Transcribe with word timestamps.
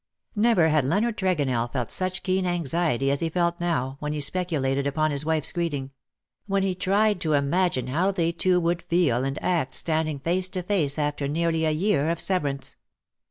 Never 0.35 0.69
had 0.69 0.83
Leonard 0.83 1.15
Tregonell 1.17 1.71
felt 1.71 1.91
such 1.91 2.23
keen 2.23 2.47
anxiety 2.47 3.11
as 3.11 3.19
he 3.19 3.29
felt 3.29 3.59
now, 3.59 3.97
when 3.99 4.13
he 4.13 4.19
speculated 4.19 4.87
upon 4.87 5.11
his 5.11 5.25
wife^s 5.25 5.53
greeting— 5.53 5.91
when 6.47 6.63
he 6.63 6.73
tried 6.73 7.21
to 7.21 7.33
imagine 7.33 7.85
how 7.85 8.09
they 8.09 8.31
two 8.31 8.59
would 8.59 8.81
feel 8.81 9.23
and 9.23 9.37
act 9.43 9.75
standing 9.75 10.17
face 10.17 10.49
to 10.49 10.63
face 10.63 10.97
after 10.97 11.27
nearly 11.27 11.65
a 11.65 11.69
year 11.71 12.09
of 12.09 12.19
severance. 12.19 12.77